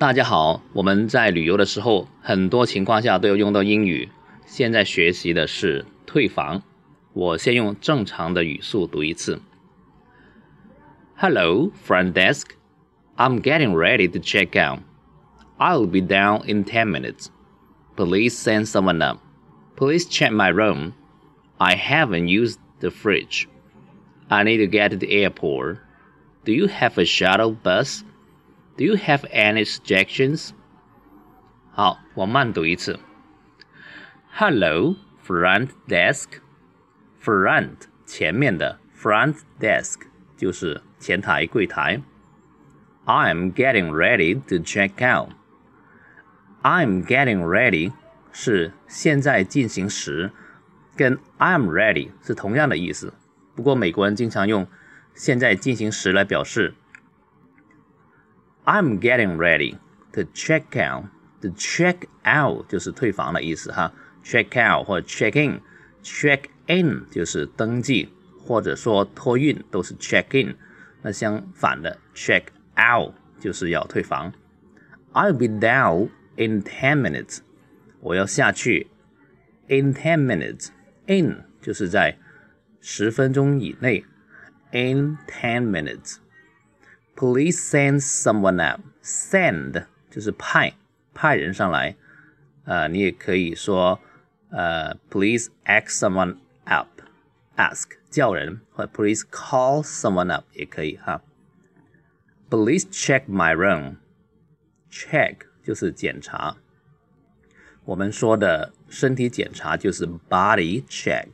[0.00, 4.08] 大家好，我们在旅游的时候，很多情况下都要用到英语。
[4.44, 6.62] 现在学习的是退房，
[7.12, 9.40] 我先用正常的语速读一次。
[11.16, 12.44] Hello, front desk.
[13.16, 14.80] I'm getting ready to check out.
[15.58, 17.28] I'll be down in ten minutes.
[17.96, 19.20] Please send someone up.
[19.76, 20.92] Please check my room.
[21.56, 23.48] I haven't used the fridge.
[24.28, 25.78] I need to get to the airport.
[26.44, 28.04] Do you have a shuttle bus?
[28.76, 30.50] Do you have any suggestions?
[31.70, 33.00] 好，我慢读一次。
[34.32, 34.96] Hello,
[35.26, 36.40] front desk.
[37.22, 40.02] Front 前面的 front desk
[40.36, 42.02] 就是前台柜台。
[43.06, 45.30] I'm getting ready to check out.
[46.62, 47.92] I'm getting ready
[48.32, 50.32] 是现在进行时，
[50.96, 53.14] 跟 I'm ready 是同样的意思。
[53.54, 54.66] 不过美国人经常用
[55.14, 56.74] 现在进行时来表示。
[58.70, 59.78] I'm getting ready
[60.12, 61.06] to check out.
[61.42, 63.92] To check out 就是退房的意思哈。
[64.24, 70.56] Check out 或者 check in。Check in 就是登记，或者说托运都是 check in。
[71.02, 72.44] 那相反的 check
[72.76, 74.32] out 就是要退房。
[75.12, 77.38] I'll be down in ten minutes。
[78.00, 78.88] 我要下去
[79.68, 82.18] in ten minutes。In 就是在
[82.80, 84.04] 十分钟以内。
[84.72, 86.16] In ten minutes。
[87.20, 88.82] Please send someone up.
[89.02, 90.74] Send 就是派
[91.14, 91.96] 派人上来，
[92.64, 94.00] 呃，你也可以说，
[94.50, 96.88] 呃，Please ask someone up.
[97.56, 101.22] Ask 叫人，或 Please call someone up 也可以哈。
[102.50, 103.96] Please check my room.
[104.90, 106.58] Check 就是检查，
[107.86, 111.28] 我们说的身体检查就是 body check。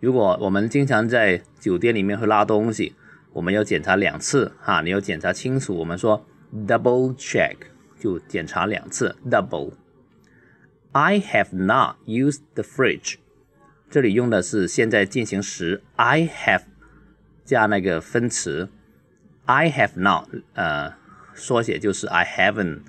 [0.00, 2.96] 如果我们经常在酒店里面会拉东西。
[3.35, 5.75] 我们要检查两次哈，你要检查清楚。
[5.75, 6.25] 我们说
[6.65, 7.57] double check
[7.99, 9.73] 就检查两次 double。
[10.93, 13.15] I have not used the fridge，
[13.89, 16.61] 这里用的是现在进行时 I have
[17.43, 18.69] 加那个分词
[19.43, 20.93] I have not，呃，
[21.33, 22.83] 缩写就是 I haven't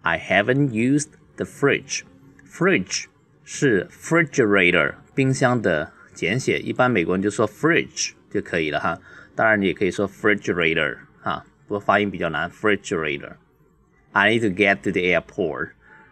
[0.00, 2.04] I haven't used the fridge。
[2.50, 3.04] Fridge
[3.44, 8.98] 是 refrigerator 冰箱的简写，一般美国人就说 fridge 就可以了哈。
[9.34, 12.50] 当然，你也可以说 refrigerator 哈，不过发音比较难。
[12.50, 15.70] frigerator，I need to get to the airport。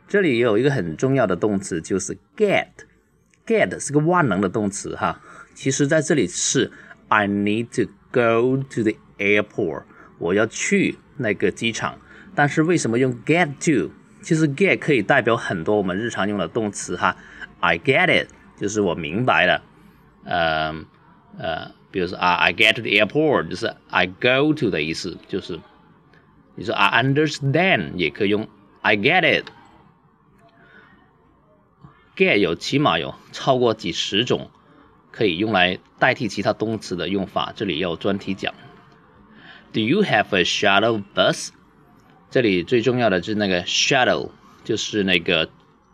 [0.08, 2.69] 这里有一个很重要的动词，就是 get。
[3.47, 5.20] get 是个万能的动词哈。
[5.54, 6.72] 其实在这里是
[7.09, 9.82] I need to go to the airport。
[10.19, 11.98] 我要去那个机场。
[12.34, 13.92] 但是为什么用 get to？
[14.22, 17.16] 其实 get 可以代表很多我们日常用的动词哈。
[17.60, 19.62] I get it，就是我明白了。
[20.25, 20.75] 呃
[21.38, 21.79] 呃。
[21.91, 25.59] 比如说啊，I get to the airport 就是 I go to 的意思，就是
[26.55, 28.49] 你说 I understand 也可以用
[28.81, 29.47] I get it。
[32.17, 34.51] get 有起码有超过几十种
[35.11, 38.55] 可以用来代替其他动词的用法，这里要专题讲。
[39.72, 41.51] Do you have a shuttle bus？
[42.31, 44.31] 这里最重要的是那个 shuttle，
[44.62, 45.49] 就是那个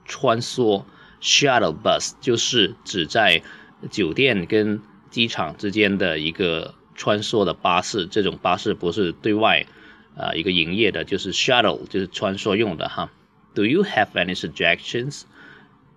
[0.05, 0.84] 穿梭
[1.21, 3.43] shuttle bus，就是指在
[3.91, 4.83] 酒店跟
[5.16, 9.65] 机场之间的一个穿梭的巴士，这种巴士不是对外
[10.15, 13.10] 啊一个营业的，就是 shuttle，就是穿梭用的哈。
[13.54, 15.22] Do you have any suggestions？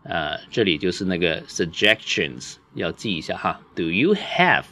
[0.03, 3.59] 呃，这里就是那个 suggestions，要记一下哈。
[3.75, 4.63] Do you have？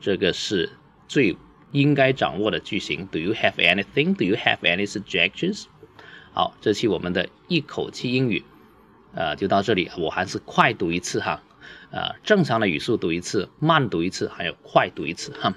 [0.00, 0.70] 这个是
[1.06, 1.36] 最
[1.70, 3.06] 应该掌握的句型。
[3.06, 5.66] Do you have anything？Do you have any suggestions？
[6.32, 8.42] 好，这期我们的一口气英语，
[9.14, 9.88] 呃，就到这里。
[9.96, 11.40] 我还是快读一次哈。
[11.91, 15.55] 呃，正常的语速读一次，慢读一次，还有快读一次哈。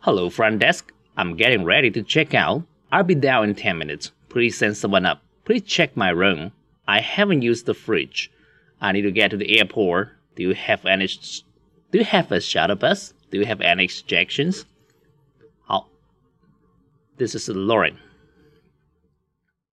[0.00, 0.82] Hello, front desk.
[1.16, 2.62] I'm getting ready to check out.
[2.90, 4.08] I'll be down in ten minutes.
[4.28, 5.20] Please send someone up.
[5.44, 6.52] Please check my room.
[6.84, 8.30] I haven't used the fridge.
[8.78, 10.10] I need to get to the airport.
[10.36, 11.06] Do you have any?
[11.90, 13.12] Do you have a shuttle bus?
[13.30, 14.62] Do you have any suggestions?
[15.66, 15.88] 好，
[17.18, 17.96] This is Lauren.